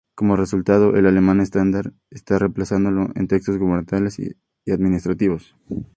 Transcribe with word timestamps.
Como 0.15 0.35
resultado, 0.35 0.95
el 0.95 1.05
alemán 1.05 1.41
estándar 1.41 1.93
esta 2.09 2.39
reemplazándolo 2.39 3.09
en 3.15 3.27
textos 3.27 3.57
gubernamentales 3.59 4.17
y 4.17 4.35
administrativos. 4.71 5.55